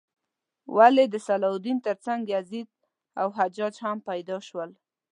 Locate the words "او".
3.21-3.27